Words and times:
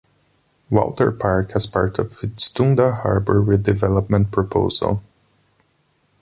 Walter 0.71 1.11
Park 1.11 1.51
as 1.55 1.67
part 1.67 1.99
of 1.99 2.23
its 2.23 2.49
Toondah 2.51 3.03
Harbour 3.03 3.39
redevelopment 3.39 4.31
proposal. 4.31 5.03